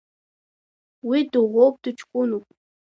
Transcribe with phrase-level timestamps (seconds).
[1.07, 2.45] Уи дыӷәӷәоуп, дыҷкәынуп.